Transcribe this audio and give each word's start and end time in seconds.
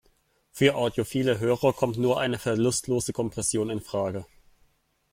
Für 0.51 0.73
audiophile 0.73 1.37
Hörer 1.39 1.73
kommt 1.73 1.97
nur 1.99 2.19
eine 2.19 2.39
verlustlose 2.39 3.13
Kompression 3.13 3.69
infrage. 3.69 4.25